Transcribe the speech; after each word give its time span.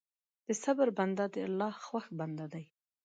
د 0.47 0.49
صبر 0.63 0.87
بنده 0.97 1.25
د 1.33 1.35
الله 1.47 1.73
خوښ 1.85 2.05
بنده 2.19 2.45
دی. 2.53 2.65